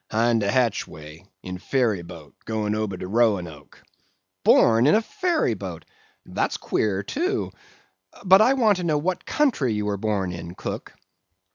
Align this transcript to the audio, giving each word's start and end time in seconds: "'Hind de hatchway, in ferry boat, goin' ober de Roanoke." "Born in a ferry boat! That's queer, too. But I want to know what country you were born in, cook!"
"'Hind 0.09 0.39
de 0.41 0.49
hatchway, 0.49 1.23
in 1.43 1.59
ferry 1.59 2.01
boat, 2.01 2.33
goin' 2.45 2.73
ober 2.73 2.97
de 2.97 3.05
Roanoke." 3.07 3.83
"Born 4.43 4.87
in 4.87 4.95
a 4.95 5.01
ferry 5.03 5.53
boat! 5.53 5.85
That's 6.25 6.57
queer, 6.57 7.03
too. 7.03 7.51
But 8.25 8.41
I 8.41 8.53
want 8.53 8.77
to 8.77 8.83
know 8.83 8.97
what 8.97 9.27
country 9.27 9.73
you 9.75 9.85
were 9.85 9.97
born 9.97 10.31
in, 10.31 10.55
cook!" 10.55 10.93